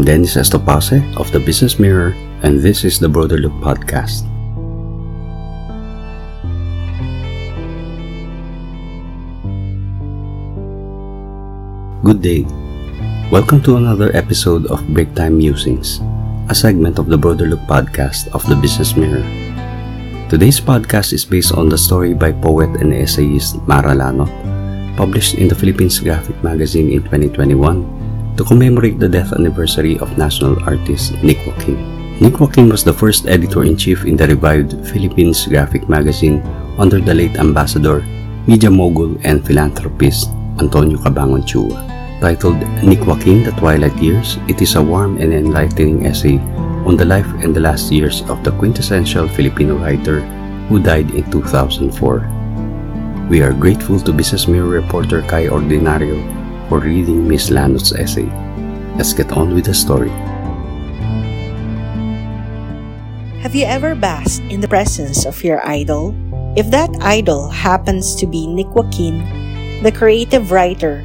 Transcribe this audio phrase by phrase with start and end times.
[0.00, 4.24] I'm Dennis Estopace of the Business Mirror, and this is the Broader Look Podcast.
[12.00, 12.48] Good day.
[13.28, 16.00] Welcome to another episode of Break Time Musings,
[16.48, 19.28] a segment of the Broader Look podcast of the Business Mirror.
[20.32, 24.32] Today's podcast is based on the story by poet and essayist Marra Lanot,
[24.96, 27.99] published in the Philippines Graphic Magazine in 2021
[28.40, 31.76] to commemorate the death anniversary of national artist Nick Joaquin.
[32.24, 36.40] Nick Joaquin was the first editor-in-chief in the revived Philippines graphic magazine
[36.80, 38.00] under the late ambassador,
[38.48, 41.84] media mogul, and philanthropist Antonio Cabangon Chua.
[42.24, 46.38] Titled Nick Joaquin, The Twilight Years, it is a warm and enlightening essay
[46.88, 50.24] on the life and the last years of the quintessential Filipino writer
[50.72, 52.24] who died in 2004.
[53.28, 56.39] We are grateful to Business Mirror reporter Cai Ordinario
[56.70, 58.30] for reading Miss Lanot's essay.
[58.94, 60.14] Let's get on with the story.
[63.42, 66.14] Have you ever basked in the presence of your idol?
[66.54, 71.02] If that idol happens to be Nick Joaquin, the creative writer,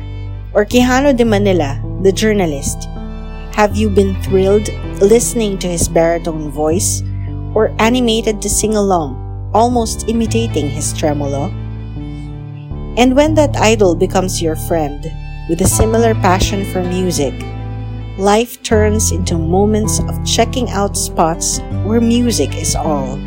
[0.54, 2.86] or Quijano de Manila, the journalist,
[3.58, 4.70] have you been thrilled
[5.02, 7.02] listening to his baritone voice
[7.58, 9.18] or animated to sing along,
[9.52, 11.50] almost imitating his tremolo?
[13.02, 15.02] And when that idol becomes your friend,
[15.50, 17.34] with a similar passion for music,
[18.18, 23.20] life turns into moments of checking out spots where music is all.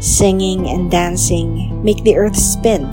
[0.00, 2.84] Singing and dancing make the earth spin,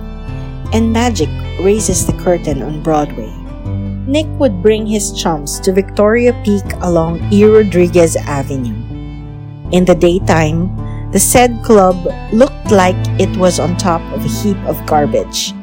[0.72, 1.30] and magic
[1.60, 3.34] raises the curtain on Broadway.
[4.08, 7.44] Nick would bring his chums to Victoria Peak along E.
[7.44, 8.78] Rodriguez Avenue.
[9.72, 10.70] In the daytime,
[11.12, 11.98] the said club
[12.32, 15.54] looked like it was on top of a heap of garbage.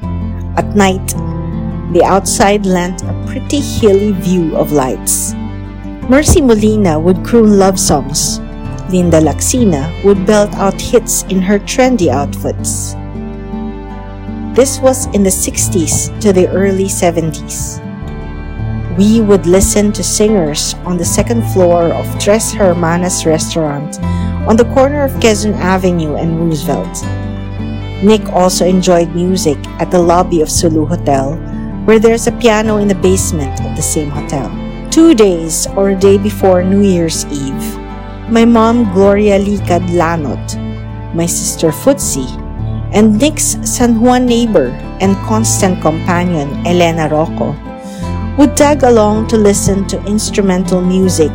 [0.59, 1.15] At night,
[1.93, 5.35] the outside lent a pretty hilly view of lights.
[6.09, 8.39] Mercy Molina would croon love songs.
[8.91, 12.95] Linda Laxina would belt out hits in her trendy outfits.
[14.55, 17.83] This was in the 60s to the early 70s.
[18.97, 24.01] We would listen to singers on the second floor of Tres Hermanas restaurant
[24.49, 27.05] on the corner of Quezon Avenue and Roosevelt.
[28.03, 31.37] Nick also enjoyed music at the lobby of Sulu Hotel
[31.87, 34.51] where there's a piano in the basement of the same hotel.
[34.91, 37.79] Two days or a day before New Year's Eve,
[38.29, 40.59] my mom Gloria Licad Lanot,
[41.15, 42.27] my sister Futsi,
[42.93, 47.55] and Nick's San Juan neighbor and constant companion Elena Rocco
[48.37, 51.31] would tag along to listen to instrumental music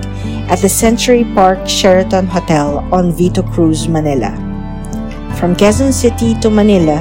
[0.51, 4.35] at the Century Park Sheraton Hotel on Vito Cruz, Manila.
[5.39, 6.99] From Quezon City to Manila,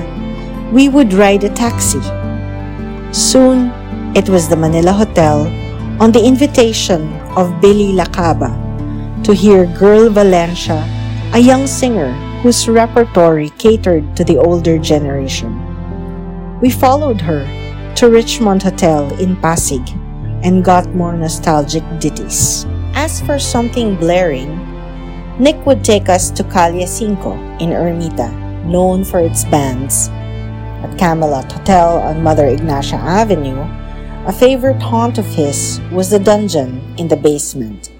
[0.72, 2.00] we would ride a taxi
[3.12, 3.74] Soon,
[4.14, 5.50] it was the Manila Hotel
[5.98, 8.54] on the invitation of Billy Lacaba
[9.24, 10.78] to hear Girl Valencia,
[11.34, 12.12] a young singer
[12.42, 15.50] whose repertory catered to the older generation.
[16.60, 17.42] We followed her
[17.96, 19.82] to Richmond Hotel in Pasig
[20.46, 22.64] and got more nostalgic ditties.
[22.94, 24.54] As for something blaring,
[25.36, 28.30] Nick would take us to Calle Cinco in Ermita,
[28.64, 30.10] known for its bands
[30.82, 33.60] at Camelot Hotel on Mother Ignacia Avenue,
[34.26, 37.92] a favorite haunt of his was the dungeon in the basement.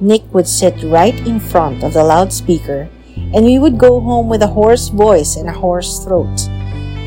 [0.00, 4.42] Nick would sit right in front of the loudspeaker, and we would go home with
[4.42, 6.48] a hoarse voice and a hoarse throat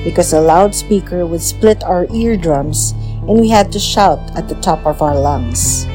[0.04, 2.92] because the loudspeaker would split our eardrums
[3.28, 5.86] and we had to shout at the top of our lungs.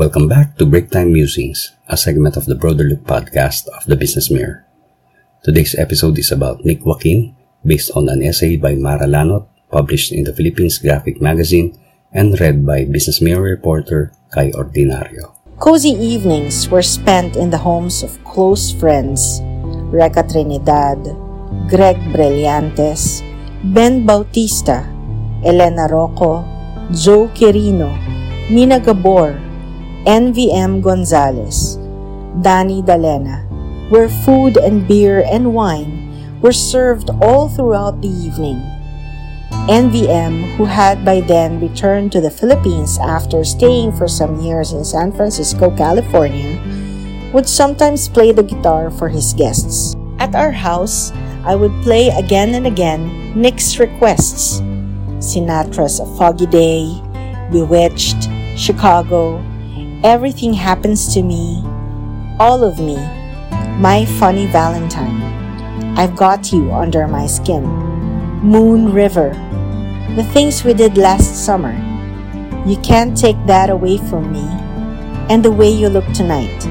[0.00, 4.00] Welcome back to Break Time Musings, a segment of the Broader Look podcast of the
[4.00, 4.64] Business Mirror.
[5.44, 10.24] Today's episode is about Nick Joaquin, based on an essay by Marra Lanot, published in
[10.24, 11.76] the Philippines Graphic Magazine
[12.16, 15.36] and read by Business Mirror reporter Cai Ordinario.
[15.60, 19.44] Cozy evenings were spent in the homes of close friends
[19.92, 20.96] Reca Trinidad,
[21.68, 23.20] Greg Brillantes,
[23.76, 24.80] Ben Bautista,
[25.44, 26.40] Elena Rocco,
[26.88, 27.92] Joe Quirino,
[28.48, 29.49] Mina Gabor,
[30.08, 31.76] NVM Gonzalez,
[32.40, 33.44] Danny Dalena,
[33.92, 38.64] where food and beer and wine were served all throughout the evening.
[39.68, 44.86] NVM, who had by then returned to the Philippines after staying for some years in
[44.86, 46.56] San Francisco, California,
[47.34, 49.94] would sometimes play the guitar for his guests.
[50.18, 51.12] At our house,
[51.44, 54.60] I would play again and again Nick's requests
[55.20, 56.88] Sinatra's A Foggy Day,
[57.52, 59.44] Bewitched, Chicago,
[60.02, 61.62] Everything happens to me,
[62.38, 62.96] all of me,
[63.76, 65.20] my funny Valentine.
[65.98, 67.64] I've got you under my skin.
[68.40, 69.28] Moon River,
[70.16, 71.76] the things we did last summer.
[72.66, 74.46] You can't take that away from me,
[75.28, 76.64] and the way you look tonight.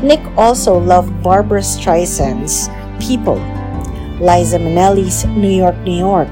[0.00, 2.68] Nick also loved Barbra Streisand's
[3.04, 3.42] People,
[4.20, 6.30] Liza Minnelli's New York, New York,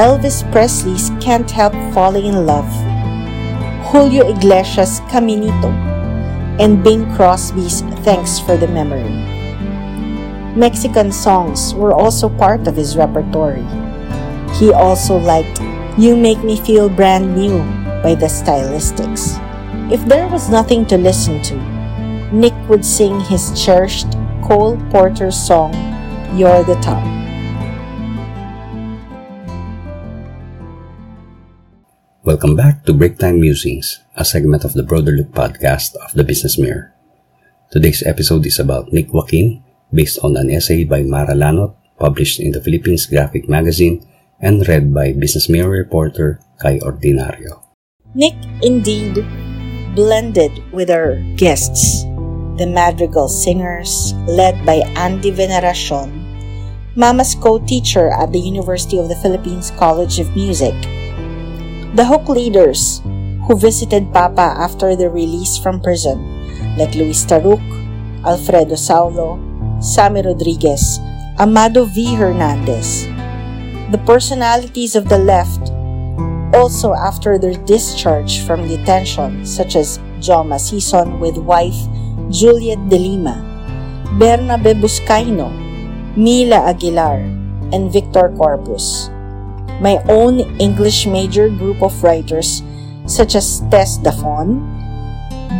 [0.00, 2.85] Elvis Presley's Can't Help Falling in Love,
[3.86, 5.70] Julio Iglesias' Caminito,
[6.58, 9.14] and Bing Crosby's Thanks for the Memory.
[10.58, 13.64] Mexican songs were also part of his repertory.
[14.58, 15.60] He also liked
[15.96, 17.62] You Make Me Feel Brand New
[18.02, 19.38] by the Stylistics.
[19.92, 21.54] If there was nothing to listen to,
[22.34, 24.10] Nick would sing his cherished
[24.42, 25.72] Cole Porter song,
[26.34, 27.15] You're the Top.
[32.26, 36.58] Welcome back to Breaktime Musings, a segment of the Broader Look podcast of the Business
[36.58, 36.90] Mirror.
[37.70, 39.62] Today's episode is about Nick Joaquin,
[39.94, 44.02] based on an essay by Marra Lanot, published in the Philippines Graphic Magazine
[44.42, 47.62] and read by Business Mirror reporter Cai Ordinario.
[48.18, 49.22] Nick indeed
[49.94, 52.02] blended with our guests,
[52.58, 56.10] the Madrigal Singers, led by Andy Veneracion,
[56.98, 60.74] Mama's co-teacher at the University of the Philippines College of Music,
[61.96, 63.00] the Huk leaders
[63.48, 66.20] who visited Papa after the release from prison,
[66.76, 67.64] like Luis Taruc,
[68.20, 69.40] Alfredo Saulo,
[69.80, 71.00] Sammy Rodriguez,
[71.40, 72.12] Amado V.
[72.12, 73.08] Hernandez.
[73.96, 75.72] The personalities of the left
[76.52, 81.80] also after their discharge from detention, such as Joma Sison with wife
[82.28, 83.40] Juliet de Lima,
[84.20, 85.48] Bernabe Buscayno,
[86.12, 87.24] Mila Aguilar,
[87.72, 89.08] and Victor Corpus
[89.80, 92.62] my own English major group of writers
[93.06, 94.64] such as Tess Dafon,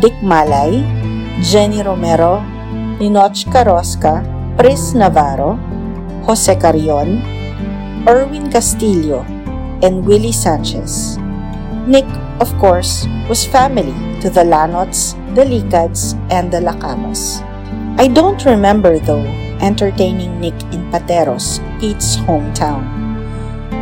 [0.01, 0.83] Dick Malay,
[1.41, 2.43] Jenny Romero,
[2.99, 4.25] Ninotchka Rosca,
[4.57, 5.55] Pris Navarro,
[6.25, 7.23] Jose Carrion,
[8.07, 9.23] Erwin Castillo,
[9.81, 11.17] and Willie Sanchez.
[11.87, 12.07] Nick,
[12.41, 17.39] of course, was family to the Lanots, the Licads, and the Lacabas.
[17.97, 19.25] I don't remember, though,
[19.61, 23.06] entertaining Nick in Pateros, Pete's hometown.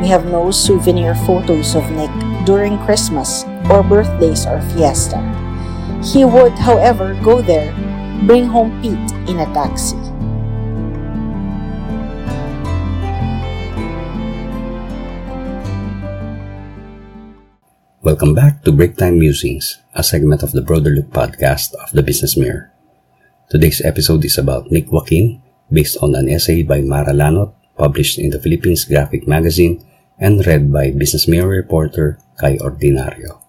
[0.03, 2.11] We have no souvenir photos of Nick
[2.43, 5.23] during Christmas or birthdays or fiesta.
[6.03, 7.71] He would, however, go there,
[8.27, 8.99] bring home Pete
[9.31, 9.95] in a taxi.
[18.03, 22.35] Welcome back to Breaktime Musings, a segment of the Broader Look podcast of the Business
[22.35, 22.69] Mirror.
[23.49, 25.41] Today's episode is about Nick Joaquin,
[25.71, 29.83] based on an essay by Marra Lanot published in the Philippines Graphic Magazine
[30.19, 33.43] and read by Business Mirror reporter Cai Ordinario.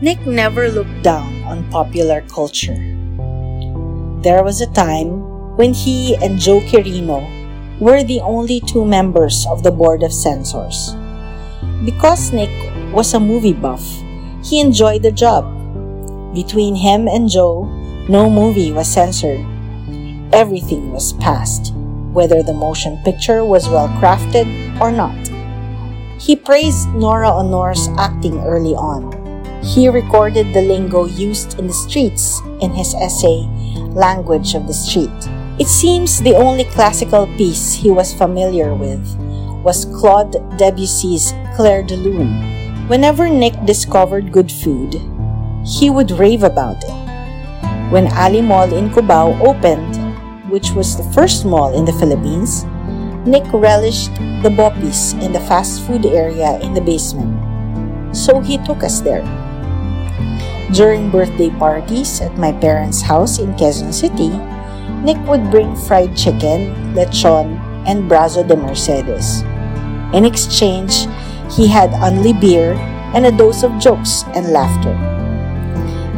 [0.00, 2.76] Nick never looked down on popular culture.
[4.22, 7.24] There was a time when he and Joe Quirino
[7.80, 10.96] were the only two members of the board of censors.
[11.84, 12.52] Because Nick
[12.92, 13.84] was a movie buff,
[14.44, 15.48] he enjoyed the job.
[16.34, 17.64] Between him and Joe,
[18.08, 19.40] no movie was censored.
[20.32, 21.72] Everything was passed
[22.12, 24.46] whether the motion picture was well crafted
[24.80, 25.16] or not.
[26.20, 29.14] He praised Nora Aunor's acting early on.
[29.62, 33.44] He recorded the lingo used in the streets in his essay,
[33.92, 35.12] Language of the Street.
[35.58, 39.04] It seems the only classical piece he was familiar with
[39.62, 42.88] was Claude Debussy's Clair de Lune.
[42.88, 44.96] Whenever Nick discovered good food,
[45.66, 46.96] he would rave about it.
[47.92, 49.99] When Ali Mall in Cubao opened,
[50.50, 52.66] which was the first mall in the Philippines,
[53.24, 54.10] Nick relished
[54.42, 57.30] the boppies in the fast food area in the basement.
[58.10, 59.22] So he took us there.
[60.74, 64.34] During birthday parties at my parents' house in Quezon City,
[65.06, 69.42] Nick would bring fried chicken, lechon, and brazo de Mercedes.
[70.12, 71.06] In exchange,
[71.50, 72.74] he had only beer
[73.14, 74.94] and a dose of jokes and laughter.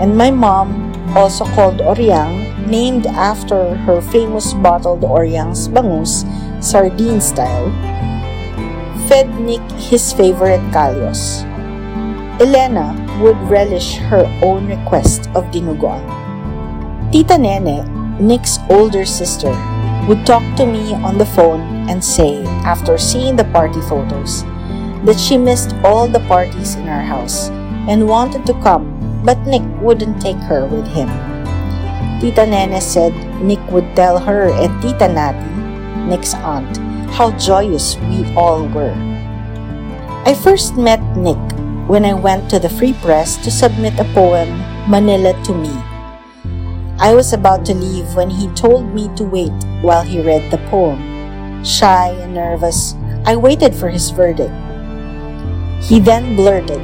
[0.00, 2.41] And my mom also called Oriang
[2.72, 6.24] named after her famous bottled Oriang's bangus,
[6.64, 7.68] sardine style,
[9.06, 11.44] fed Nick his favorite kalyos.
[12.40, 16.00] Elena would relish her own request of dinuguan.
[17.12, 17.84] Tita Nene,
[18.16, 19.52] Nick's older sister,
[20.08, 21.60] would talk to me on the phone
[21.92, 24.48] and say, after seeing the party photos,
[25.04, 27.50] that she missed all the parties in our house
[27.86, 28.88] and wanted to come,
[29.22, 31.31] but Nick wouldn't take her with him.
[32.20, 35.50] Tita Nene said Nick would tell her and Tita Nati,
[36.08, 36.76] Nick's aunt,
[37.10, 38.94] how joyous we all were.
[40.24, 41.40] I first met Nick
[41.90, 44.48] when I went to the Free Press to submit a poem,
[44.88, 45.74] Manila to Me.
[47.02, 50.62] I was about to leave when he told me to wait while he read the
[50.70, 51.02] poem.
[51.64, 52.94] Shy and nervous,
[53.26, 54.54] I waited for his verdict.
[55.82, 56.80] He then blurted,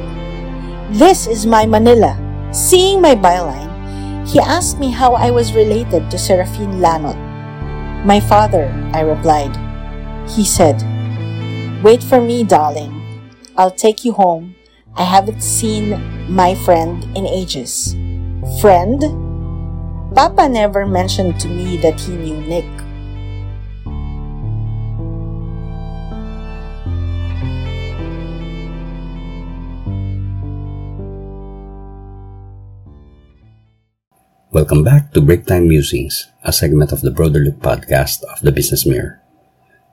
[0.91, 2.19] This is my Manila.
[2.51, 3.68] Seeing my byline,
[4.29, 7.17] he asked me how I was related to Serafin Lanot.
[8.05, 9.57] My father, I replied.
[10.29, 10.77] He said,
[11.81, 12.93] Wait for me, darling.
[13.57, 14.55] I'll take you home.
[14.95, 15.97] I haven't seen
[16.29, 17.95] my friend in ages.
[18.61, 19.01] Friend?
[20.13, 22.69] Papa never mentioned to me that he knew Nick.
[34.49, 38.49] Welcome back to Break Time Musings, a segment of the Broader Look podcast of the
[38.49, 39.21] Business Mirror.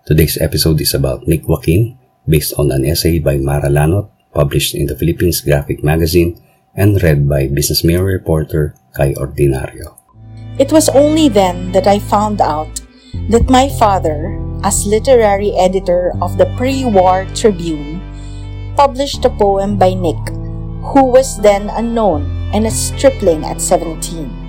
[0.09, 4.89] Today's episode is about Nick Joaquin, based on an essay by Marra Lanot, published in
[4.89, 6.41] the Philippines Graphic Magazine
[6.73, 10.01] and read by Business Mirror reporter Cai Ordinario.
[10.57, 12.81] It was only then that I found out
[13.29, 18.01] that my father, as literary editor of the pre-war Tribune,
[18.73, 20.33] published a poem by Nick,
[20.97, 22.25] who was then unknown
[22.57, 24.46] and a stripling at 17.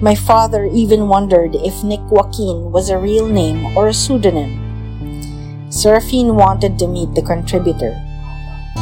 [0.00, 5.66] My father even wondered if Nick Joaquin was a real name or a pseudonym.
[5.70, 7.98] Serafin wanted to meet the contributor.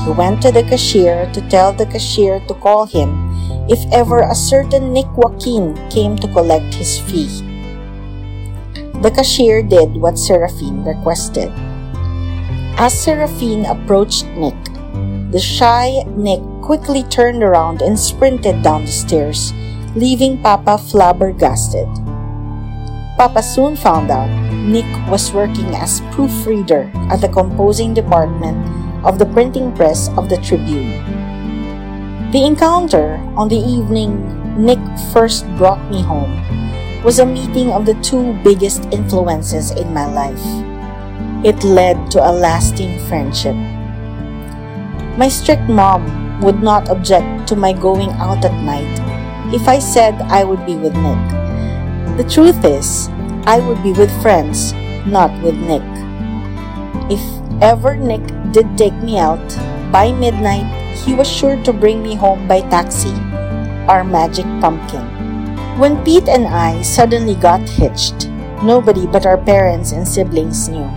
[0.05, 3.33] He went to the cashier to tell the cashier to call him
[3.65, 7.41] if ever a certain Nick Joaquin came to collect his fee.
[9.01, 11.49] The cashier did what Serafin requested.
[12.77, 14.61] As Serafin approached Nick,
[15.33, 19.53] the shy Nick quickly turned around and sprinted down the stairs,
[19.97, 21.89] leaving Papa flabbergasted.
[23.17, 28.61] Papa soon found out Nick was working as proofreader at the composing department
[29.07, 31.01] of the printing press of the Tribune.
[32.31, 34.21] The encounter on the evening
[34.61, 34.85] Nick
[35.17, 36.45] first brought me home
[37.01, 40.45] was a meeting of the two biggest influences in my life.
[41.41, 43.57] It led to a lasting friendship.
[45.17, 46.05] My strict mom
[46.45, 49.06] would not object to my going out at night
[49.55, 51.23] if I said I would be with Nick.
[52.17, 53.09] The truth is,
[53.47, 54.73] I would be with friends,
[55.07, 55.87] not with Nick.
[57.11, 57.23] If
[57.63, 59.45] ever Nick did take me out,
[59.93, 60.67] by midnight
[61.07, 63.15] he was sure to bring me home by taxi,
[63.87, 65.07] our magic pumpkin.
[65.79, 68.29] When Pete and I suddenly got hitched,
[68.65, 70.91] nobody but our parents and siblings knew.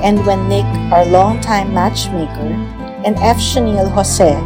[0.00, 2.54] And when Nick, our longtime matchmaker,
[3.04, 3.36] and F.
[3.36, 4.38] Sionil Jose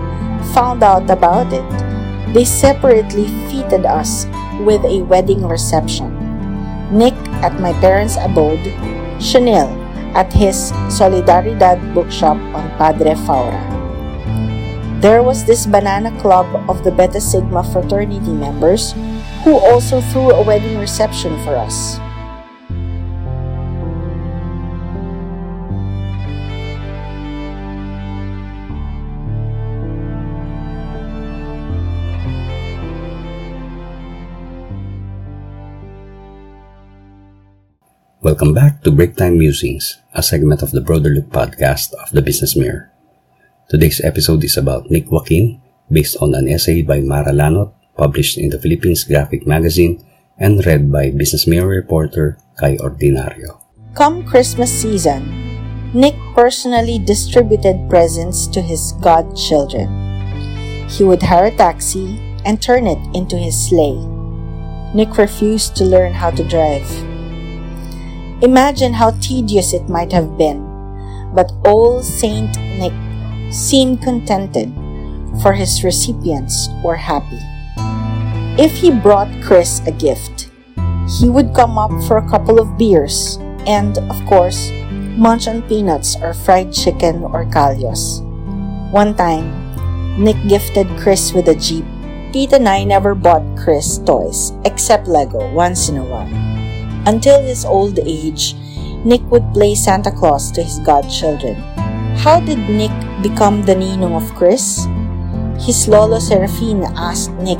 [0.54, 1.91] found out about it,
[2.32, 4.26] they separately feted us
[4.60, 6.10] with a wedding reception.
[6.90, 8.60] Nick at my parents' abode,
[9.20, 9.68] Sionil
[10.14, 13.60] at his Solidaridad bookshop on Padre Faura.
[15.00, 18.92] There was this banana club of the Beta Sigma fraternity members
[19.42, 21.98] who also threw a wedding reception for us.
[38.42, 42.26] Welcome back to Break Time Musings, a segment of the Broader Look podcast of the
[42.26, 42.90] Business Mirror.
[43.70, 48.50] Today's episode is about Nick Joaquin, based on an essay by Marra Lanot, published in
[48.50, 50.02] the Philippines Graphic Magazine
[50.42, 53.62] and read by Business Mirror reporter Cai Ordinario.
[53.94, 55.22] Come Christmas season,
[55.94, 59.86] Nick personally distributed presents to his godchildren.
[60.90, 64.02] He would hire a taxi and turn it into his sleigh.
[64.98, 66.90] Nick refused to learn how to drive.
[68.42, 70.66] Imagine how tedious it might have been,
[71.32, 72.92] but old Saint Nick
[73.54, 74.74] seemed contented,
[75.40, 77.38] for his recipients were happy.
[78.58, 80.50] If he brought Chris a gift,
[81.20, 83.38] he would come up for a couple of beers
[83.70, 84.72] and, of course,
[85.14, 88.26] munch on peanuts or fried chicken or kalyos.
[88.90, 89.54] One time,
[90.18, 91.86] Nick gifted Chris with a Jeep.
[92.32, 96.51] Pete and I never bought Chris toys, except Lego, once in a while.
[97.04, 98.54] Until his old age,
[99.04, 101.56] Nick would play Santa Claus to his godchildren.
[102.22, 104.86] How did Nick become the ninong of Chris?
[105.58, 107.58] His lolo Serafin asked Nick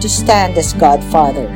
[0.00, 1.50] to stand as godfather.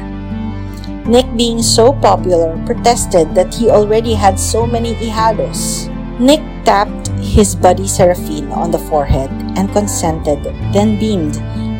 [1.06, 5.88] Nick, being so popular, protested that he already had so many hijados.
[6.18, 10.42] Nick tapped his buddy Serafin on the forehead and consented,
[10.74, 11.34] then beamed,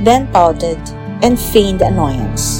[0.06, 0.78] then pouted,
[1.22, 2.59] and feigned annoyance.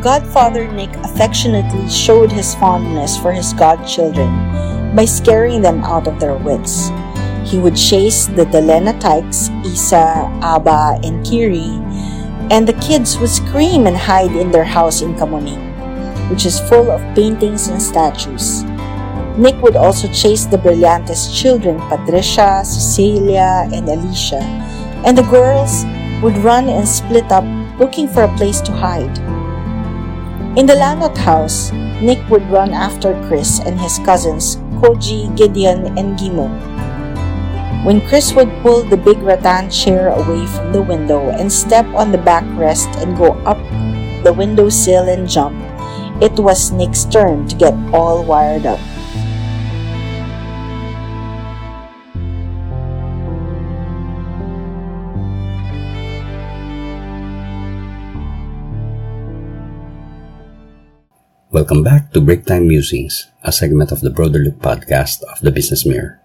[0.00, 4.32] Godfather Nick affectionately showed his fondness for his godchildren
[4.96, 6.88] by scaring them out of their wits.
[7.44, 11.76] He would chase the Dalena Tykes, Isa, Aba, and Kiri,
[12.48, 15.60] and the kids would scream and hide in their house in Kamuning,
[16.30, 18.64] which is full of paintings and statues.
[19.36, 24.40] Nick would also chase the Brillantes children, Patricia, Cecilia, and Alicia,
[25.04, 25.84] and the girls
[26.22, 27.44] would run and split up
[27.78, 29.39] looking for a place to hide.
[30.58, 31.70] In the Lanot house,
[32.02, 36.50] Nick would run after Chris and his cousins, Koji, Gideon, and Gimo.
[37.86, 42.10] When Chris would pull the big rattan chair away from the window and step on
[42.10, 43.62] the backrest and go up
[44.24, 45.54] the windowsill and jump,
[46.20, 48.80] it was Nick's turn to get all wired up.
[61.60, 65.52] Welcome back to Break Time Musings, a segment of the Broader Look podcast of the
[65.52, 66.16] Business Mirror.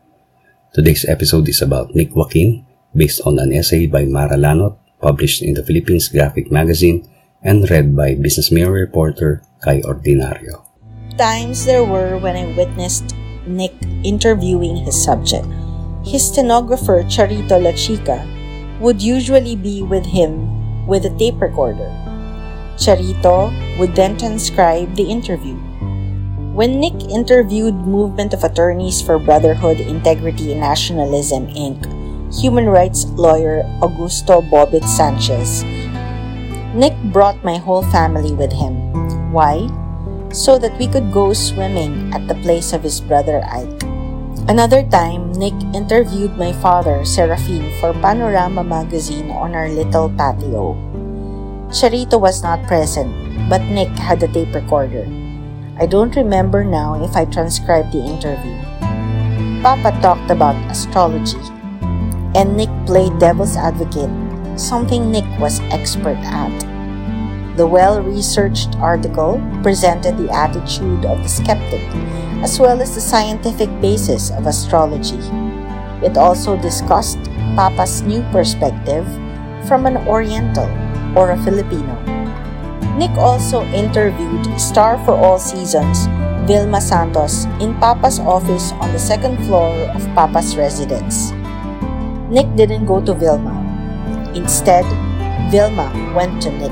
[0.71, 2.63] Today's episode is about Nick Joaquin,
[2.95, 7.03] based on an essay by Marra Lanot, published in the Philippines Graphic Magazine
[7.43, 10.63] and read by Business Mirror reporter Cai Ordinario.
[11.19, 13.11] Times there were when I witnessed
[13.43, 13.75] Nick
[14.07, 15.51] interviewing his subject.
[16.07, 18.23] His stenographer, Charito La Chica,
[18.79, 21.91] would usually be with him with a tape recorder.
[22.75, 25.55] Charito would then transcribe the interview.
[26.55, 31.83] When Nick interviewed Movement of Attorneys for Brotherhood, Integrity, and Nationalism, Inc.,
[32.31, 35.63] human rights lawyer Augusto Bobit Sanchez,
[36.75, 38.75] Nick brought my whole family with him.
[39.31, 39.67] Why?
[40.31, 43.83] So that we could go swimming at the place of his brother Ike.
[44.47, 50.94] Another time, Nick interviewed my father, Serafin, for Panorama magazine on our little patio.
[51.69, 53.09] Charito was not present,
[53.49, 55.03] but Nick had a tape recorder.
[55.81, 58.55] I don't remember now if I transcribed the interview.
[59.61, 61.41] Papa talked about astrology,
[62.37, 64.13] and Nick played devil's advocate,
[64.59, 66.53] something Nick was expert at.
[67.57, 71.81] The well researched article presented the attitude of the skeptic,
[72.45, 75.19] as well as the scientific basis of astrology.
[76.05, 77.19] It also discussed
[77.57, 79.07] Papa's new perspective
[79.67, 80.69] from an Oriental
[81.15, 81.95] or a Filipino.
[82.95, 86.07] Nick also interviewed star for all seasons,
[86.47, 91.31] Vilma Santos, in Papa's office on the second floor of Papa's residence.
[92.29, 93.51] Nick didn't go to Vilma.
[94.35, 94.85] Instead,
[95.51, 96.71] Vilma went to Nick.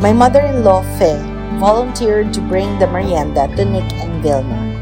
[0.00, 1.16] My mother in law, Fe,
[1.58, 4.74] volunteered to bring the merienda to Nick and Vilma.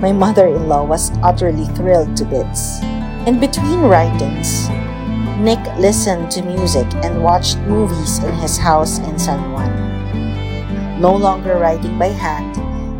[0.00, 2.82] My mother in law was utterly thrilled to bits.
[3.26, 4.68] In between writings,
[5.40, 9.72] Nick listened to music and watched movies in his house in San Juan.
[11.00, 12.52] No longer writing by hand,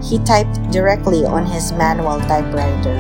[0.03, 2.97] he typed directly on his manual typewriter.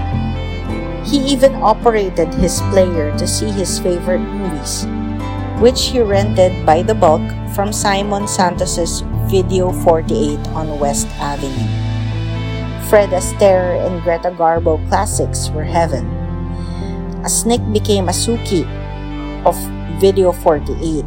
[1.09, 4.85] He even operated his player to see his favorite movies,
[5.57, 7.24] which he rented by the bulk
[7.57, 9.00] from Simon Santos's
[9.33, 11.72] Video 48 on West Avenue.
[12.92, 16.05] Fred Astaire and Greta Garbo classics were heaven.
[17.24, 18.68] As Nick became a Suki
[19.44, 19.57] of
[20.00, 21.05] Video 48,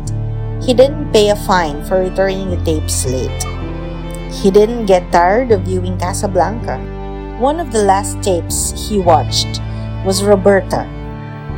[0.61, 3.43] he didn't pay a fine for returning the tapes late.
[4.31, 6.77] He didn't get tired of viewing Casablanca.
[7.39, 9.61] One of the last tapes he watched
[10.05, 10.87] was Roberta,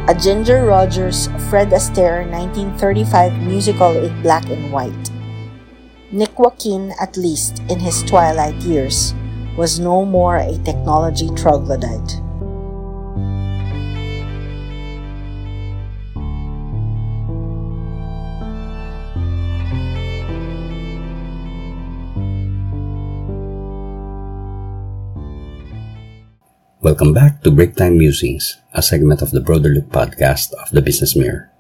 [0.08, 5.12] a Ginger Rogers Fred Astaire 1935 musical in black and white.
[6.12, 9.14] Nick Joaquin, at least in his twilight years,
[9.58, 12.25] was no more a technology troglodyte.
[26.96, 30.80] Welcome back to Break Time Musings, a segment of the Broader Look podcast of the
[30.80, 31.52] Business Mirror.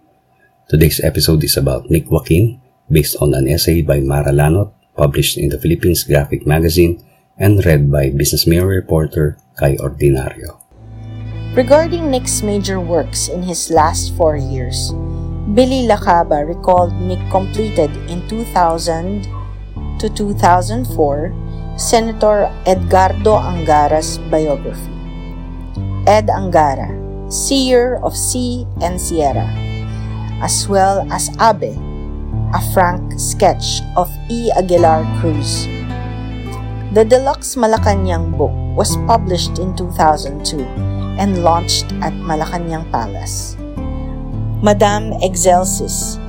[0.72, 5.52] Today's episode is about Nick Joaquin, based on an essay by Marra Lanot, published in
[5.52, 7.04] the Philippines Graphic Magazine
[7.36, 10.64] and read by Business Mirror reporter Cai Ordinario.
[11.52, 14.96] Regarding Nick's major works in his last four years,
[15.52, 19.28] Billy Lacaba recalled Nick completed in 2000
[20.00, 24.95] to 2004 Senator Edgardo Angara's biography.
[26.06, 26.86] Ed Angara,
[27.34, 29.50] seer of Sea and Sierra,
[30.38, 31.74] as well as Abe,
[32.54, 34.54] a frank sketch of E.
[34.54, 35.66] Aguilar Cruz.
[36.94, 40.62] The deluxe Malacanang book was published in 2002
[41.18, 43.58] and launched at Malacanang Palace.
[44.62, 46.22] Madame Excelsis,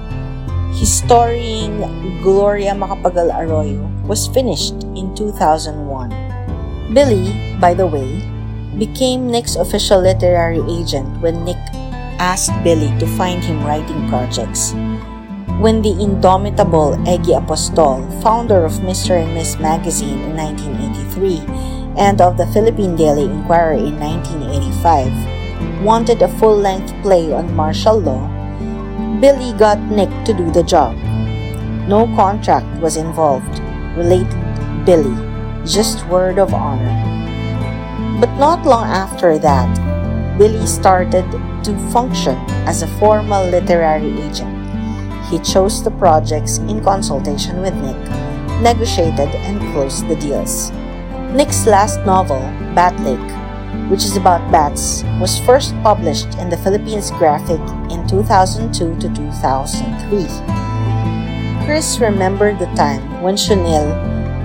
[0.73, 1.85] historing
[2.25, 5.77] Gloria Macapagal Arroyo, was finished in 2001.
[6.97, 8.25] Billy, by the way,
[8.79, 11.61] became Nick's official literary agent when Nick
[12.19, 14.75] asked Billy to find him writing projects.
[15.59, 19.17] when the indomitable Eggie Apostol, founder of Mr.
[19.17, 21.41] and Miss Magazine in 1983
[21.97, 27.99] and of the Philippine Daily Inquirer in 1985, wanted a full length play on martial
[27.99, 28.29] law,
[29.21, 30.95] Billy got Nick to do the job.
[31.89, 33.59] No contract was involved,
[33.97, 34.37] related
[34.85, 35.17] Billy,
[35.65, 37.16] just word of honor.
[38.19, 39.69] But not long after that,
[40.39, 41.31] Billy started
[41.65, 44.57] to function as a formal literary agent.
[45.29, 48.01] He chose the projects in consultation with Nick,
[48.63, 50.71] negotiated and closed the deals.
[51.37, 52.41] Nick's last novel,
[52.75, 58.97] Bat Lake, which is about bats, was first published in the Philippines Graphic in 2002
[58.97, 61.67] to 2003.
[61.67, 63.93] Chris remembered the time when Sionil,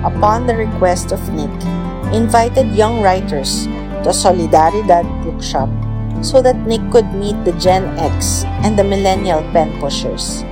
[0.04, 1.52] upon the request of Nick,
[2.14, 3.66] invited young writers
[4.04, 5.70] to Solidaridad bookshop
[6.24, 10.44] so that Nick could meet the Gen X and the millennial pen pushers.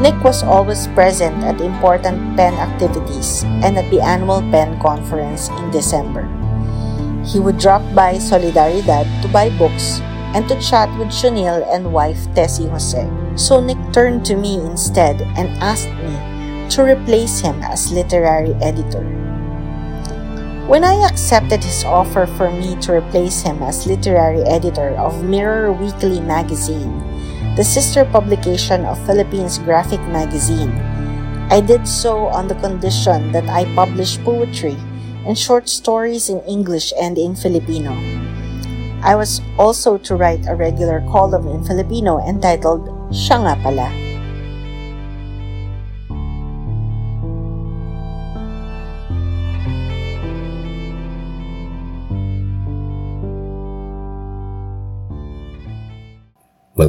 [0.00, 5.70] Nick was always present at important pen activities and at the annual pen conference in
[5.70, 6.26] December.
[7.24, 10.00] He would drop by Solidaridad to buy books
[10.34, 13.08] and to chat with Sionil and wife Tessie Jose.
[13.36, 19.23] So Nick turned to me instead and asked me to replace him as literary editor.
[20.64, 25.76] When I accepted his offer for me to replace him as literary editor of Mirror
[25.76, 27.04] Weekly magazine,
[27.54, 30.72] the sister publication of Philippines Graphic Magazine.
[31.52, 34.80] I did so on the condition that I publish poetry
[35.28, 37.92] and short stories in English and in Filipino.
[39.04, 44.03] I was also to write a regular column in Filipino entitled Siya Nga Pala.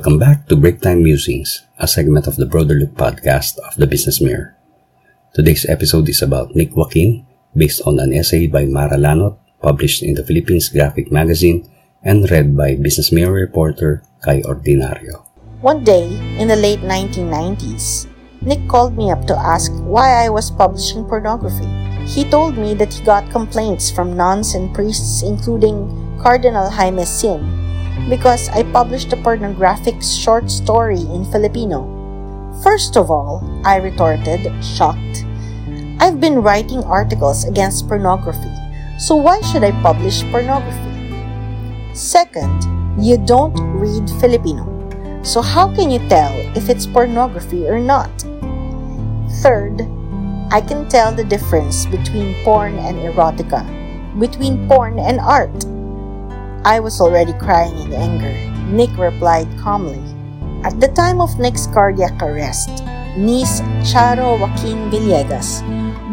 [0.06, 3.90] Welcome back to Break Time Musings, a segment of the Broader Look podcast of the
[3.90, 4.54] Business Mirror.
[5.34, 7.26] Today's episode is about Nick Joaquin,
[7.58, 11.66] based on an essay by Marra Lanot, published in the Philippines Graphic Magazine
[12.06, 15.26] and read by Business Mirror reporter Cai Ordinario.
[15.66, 16.06] One day,
[16.38, 18.06] in the late 1990s,
[18.46, 21.66] Nick called me up to ask why I was publishing pornography.
[22.06, 25.90] He told me that he got complaints from nuns and priests, including
[26.22, 27.65] Cardinal Jaime Sin,
[28.10, 31.90] because I published a pornographic short story in Filipino.
[32.64, 35.26] First of all, I retorted, shocked.
[36.00, 38.54] I've been writing articles against pornography,
[39.00, 40.94] so why should I publish pornography?
[41.94, 42.64] Second,
[43.02, 44.64] you don't read Filipino,
[45.24, 48.12] so how can you tell if it's pornography or not?
[49.42, 49.82] Third,
[50.52, 53.66] I can tell the difference between porn and erotica,
[54.20, 55.66] between porn and art.
[56.66, 58.34] I was already crying in anger.
[58.74, 60.02] Nick replied calmly.
[60.66, 62.82] At the time of Nick's cardiac arrest,
[63.14, 65.62] niece Charo Joaquin Villegas,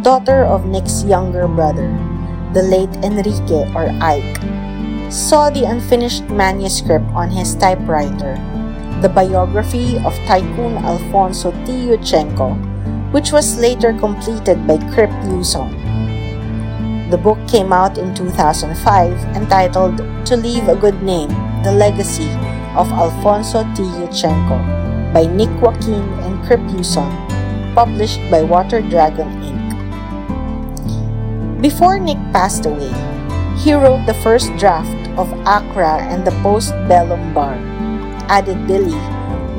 [0.04, 1.88] daughter of Nick's younger brother,
[2.52, 4.36] the late Enrique or Ike,
[5.10, 8.36] saw the unfinished manuscript on his typewriter,
[9.00, 11.88] the biography of Tycoon Alfonso T.
[11.88, 12.52] Yuchengco,
[13.10, 15.81] which was later completed by Krip Yuson.
[17.12, 18.72] The book came out in 2005
[19.36, 21.28] entitled To Leave a Good Name
[21.62, 22.30] The Legacy
[22.72, 23.82] of Alfonso T.
[24.00, 24.56] Yuchengco
[25.12, 27.12] by Nick Joaquin and Krip Yuson,
[27.74, 29.60] published by Water Dragon Inc.
[31.60, 32.88] Before Nick passed away,
[33.60, 37.60] he wrote the first draft of ACCRA and the Postbellum Bar,
[38.32, 38.96] added Billy,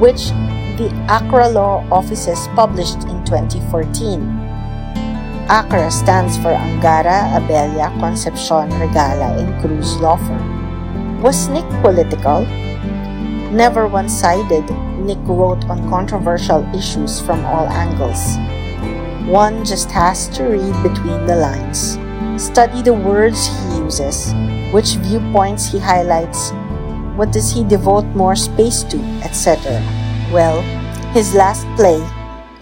[0.02, 0.34] which
[0.82, 4.43] the ACCRA Law Offices published in 2014.
[5.50, 11.22] ACCRA stands for Angara, Abello, Concepcion, Regala, and Cruz Law Firm.
[11.22, 12.46] Was Nick political?
[13.52, 14.64] Never one sided,
[15.04, 18.40] Nick wrote on controversial issues from all angles.
[19.30, 22.00] One just has to read between the lines,
[22.42, 24.34] study the words he uses,
[24.72, 26.52] which viewpoints he highlights,
[27.20, 29.60] what does he devote more space to, etc.
[30.32, 30.62] Well,
[31.12, 32.00] his last play,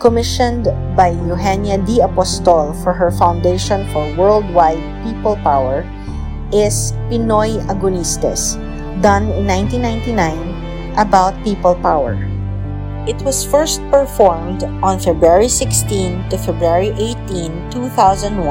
[0.02, 0.66] commissioned
[0.98, 2.02] by Eugenia D.
[2.02, 5.86] Apostol for her Foundation for Worldwide People Power,
[6.52, 8.58] is Pinoy Agonistes,
[9.00, 12.18] done in 1999 about people power.
[13.06, 18.42] It was first performed on February 16 to February 18, 2001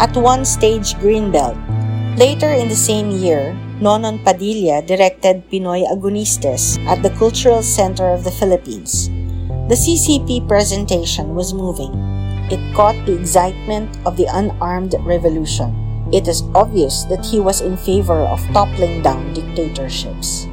[0.00, 1.58] at One Stage Greenbelt.
[2.16, 8.24] Later in the same year, Nonon Padilla directed Pinoy Agonistes at the Cultural Center of
[8.24, 9.10] the Philippines.
[9.72, 11.96] The CCP presentation was moving.
[12.52, 15.72] It caught the excitement of the unarmed revolution.
[16.12, 20.44] It is obvious that he was in favor of toppling down dictatorships.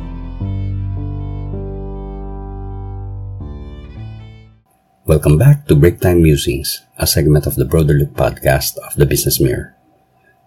[5.03, 9.03] Welcome back to Break Time Musings, a segment of the Broader Look podcast of the
[9.03, 9.75] Business Mirror.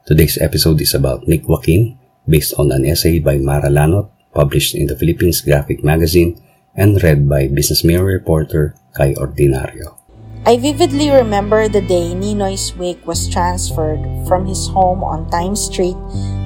[0.09, 4.89] Today's episode is about Nick Joaquin, based on an essay by Marra Lanot, published in
[4.89, 6.41] the Philippines Graphic Magazine
[6.75, 9.99] and read by Business Mirror reporter Cai Ordinario.
[10.45, 15.95] I vividly remember the day Ninoy's wake was transferred from his home on Time Street,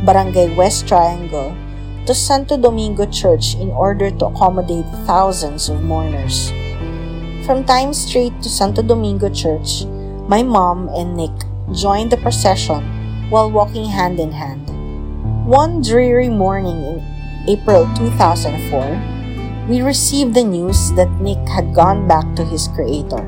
[0.04, 1.56] Barangay West Triangle,
[2.04, 6.52] to Santo Domingo Church in order to accommodate thousands of mourners.
[7.46, 9.86] From Time Street to Santo Domingo Church,
[10.28, 11.32] my mom and Nick
[11.72, 12.84] joined the procession
[13.30, 14.68] while walking hand in hand.
[15.46, 17.00] One dreary morning in
[17.48, 19.15] April 2004,
[19.68, 23.18] we received the news that Nick had gone back to his creator.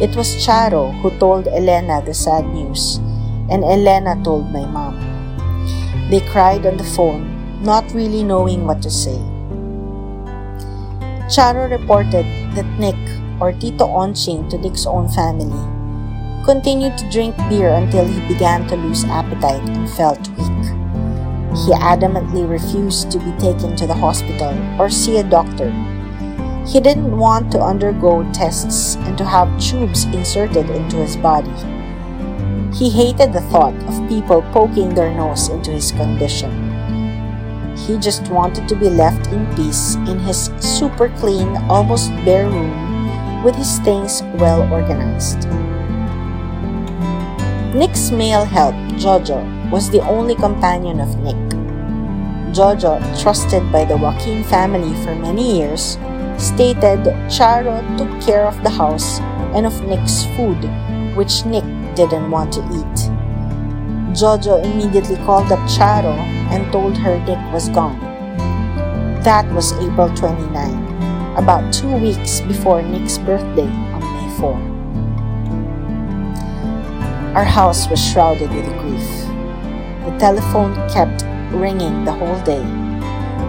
[0.00, 2.96] It was Charo who told Elena the sad news,
[3.52, 4.96] and Elena told my mom.
[6.08, 7.28] They cried on the phone,
[7.62, 9.20] not really knowing what to say.
[11.28, 12.24] Charo reported
[12.56, 12.96] that Nick,
[13.38, 15.52] or Tito Onching to Nick's own family,
[16.46, 20.85] continued to drink beer until he began to lose appetite and felt weak.
[21.64, 25.72] He adamantly refused to be taken to the hospital or see a doctor
[26.66, 31.52] he didn't want to undergo tests and to have tubes inserted into his body.
[32.74, 36.50] He hated the thought of people poking their nose into his condition.
[37.76, 43.44] He just wanted to be left in peace in his super clean, almost bare room
[43.44, 45.46] with his things well organized.
[47.76, 51.45] Nick's male help, Jojo, was the only companion of Nick.
[52.52, 55.98] Jojo, trusted by the Joaquin family for many years,
[56.38, 59.20] stated Charo took care of the house
[59.54, 60.62] and of Nick's food,
[61.16, 61.64] which Nick
[61.96, 63.10] didn't want to eat.
[64.16, 66.14] Jojo immediately called up Charo
[66.52, 67.98] and told her Nick was gone.
[69.22, 74.76] That was April 29, about two weeks before Nick's birthday on May 4.
[77.34, 79.08] Our house was shrouded with grief.
[80.06, 82.64] The telephone kept ringing the whole day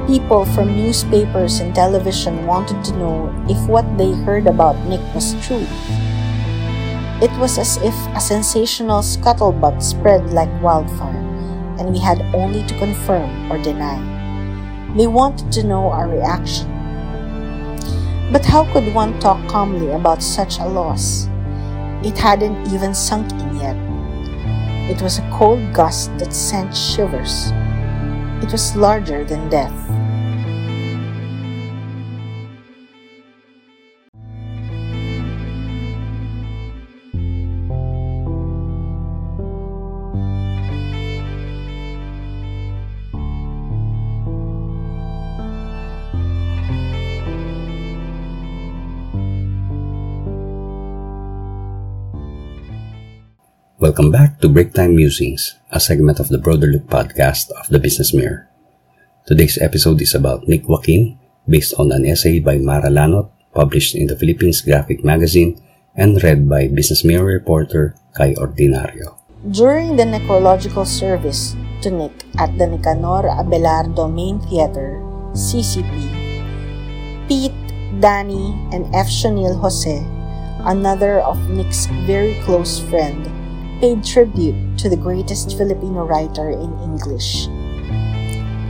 [0.07, 5.35] People from newspapers and television wanted to know if what they heard about Nick was
[5.45, 5.67] true.
[7.19, 11.19] It was as if a sensational scuttlebutt spread like wildfire,
[11.77, 13.99] and we had only to confirm or deny.
[14.95, 16.71] They wanted to know our reaction.
[18.31, 21.27] But how could one talk calmly about such a loss?
[22.01, 23.75] It hadn't even sunk in yet.
[24.87, 27.51] It was a cold gust that sent shivers.
[28.41, 29.96] It was larger than death.
[53.77, 57.77] Welcome back to Break Time Musings, a segment of the Broader Look podcast of the
[57.77, 58.49] Business Mirror.
[59.29, 64.09] Today's episode is about Nick Joaquin, based on an essay by Marra Lanot, published in
[64.09, 65.61] the Philippines Graphic Magazine
[65.93, 69.13] and read by Business Mirror reporter Cai Ordinario.
[69.53, 71.53] During the necrological service
[71.85, 74.97] to Nick at the Nicanor Abelardo Main Theater,
[75.37, 77.53] CCP, Pete,
[78.01, 79.05] Danny, and F.
[79.05, 80.01] Sionil Jose,
[80.65, 83.21] another of Nick's very close friend,
[83.79, 87.47] paid tribute to the greatest Filipino writer in English.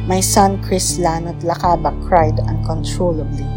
[0.03, 3.47] My son Chris Lanot Lacaba cried uncontrollably.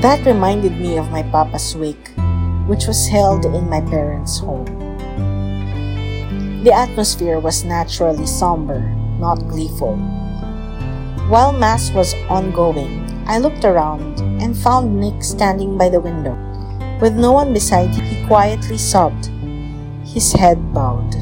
[0.00, 2.08] That reminded me of my papa's wake,
[2.64, 4.64] which was held in my parents' home.
[6.64, 8.80] The atmosphere was naturally somber,
[9.20, 9.96] not gleeful.
[11.28, 16.32] While Mass was ongoing, I looked around and found Nick standing by the window.
[17.00, 19.28] With no one beside him, he quietly sobbed
[20.12, 21.14] his head bowed.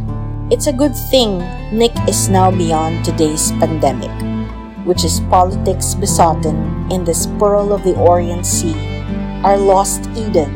[0.50, 1.44] It's a good thing
[1.76, 4.12] Nick is now beyond today's pandemic,
[4.86, 8.72] which is politics besotten in this pearl of the Orient Sea,
[9.44, 10.48] our lost Eden,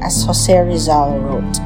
[0.00, 1.60] as Jose Rizal wrote.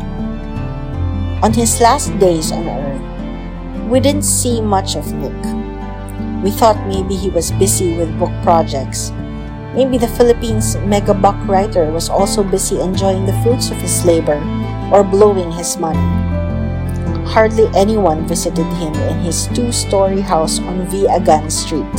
[1.47, 5.39] On his last days on earth, we didn't see much of Nick.
[6.43, 9.13] We thought maybe he was busy with book projects.
[9.71, 14.43] Maybe the Philippines mega buck writer was also busy enjoying the fruits of his labor
[14.93, 15.99] or blowing his money.
[17.27, 21.07] Hardly anyone visited him in his two story house on V.
[21.09, 21.93] Agan Street.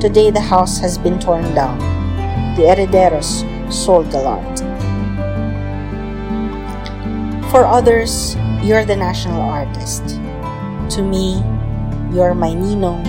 [0.00, 1.78] Today, the house has been torn down.
[2.56, 4.58] The herederos sold the lot.
[7.50, 10.04] For others, you're the national artist.
[10.96, 11.42] To me,
[12.12, 13.02] you're my Nino,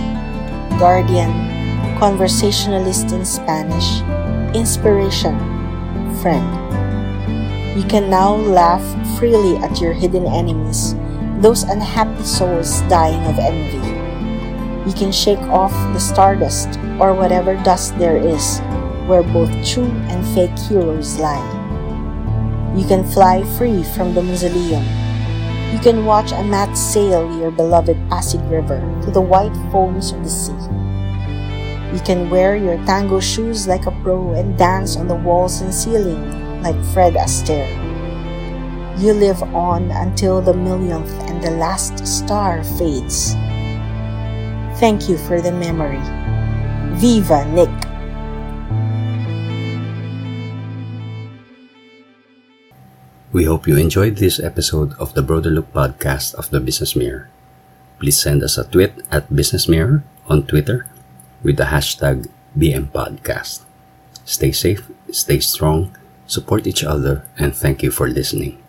[0.80, 1.32] guardian,
[2.00, 4.02] conversationalist in Spanish,
[4.56, 5.38] inspiration,
[6.22, 6.83] friend.
[7.76, 8.86] You can now laugh
[9.18, 10.94] freely at your hidden enemies,
[11.42, 13.82] those unhappy souls dying of envy.
[14.88, 18.62] You can shake off the stardust or whatever dust there is
[19.10, 21.42] where both true and fake heroes lie.
[22.78, 24.86] You can fly free from the mausoleum.
[25.74, 30.22] You can watch a mat sail your beloved Pasig River to the white foams of
[30.22, 30.54] the sea.
[31.90, 35.74] You can wear your tango shoes like a pro and dance on the walls and
[35.74, 37.68] ceiling like Fred Astaire.
[38.96, 43.36] You live on until the millionth and the last star fades.
[44.80, 46.00] Thank you for the memory.
[46.96, 47.70] Viva Nick!
[53.34, 57.28] We hope you enjoyed this episode of the Broader Look podcast of the Business Mirror.
[58.00, 60.88] Please send us a tweet at Business Mirror on Twitter
[61.42, 63.66] with the hashtag BMPodcast.
[64.24, 65.92] Stay safe, stay strong,
[66.28, 68.63] support each other, and thank you for listening.